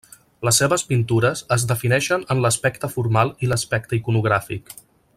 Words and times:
Les 0.47 0.59
seves 0.61 0.83
pintures 0.91 1.43
es 1.57 1.65
defineixen 1.73 2.25
en 2.35 2.41
l'aspecte 2.47 2.91
formal 2.97 3.33
i 3.47 3.51
l'aspecte 3.53 4.01
iconogràfic. 4.03 4.79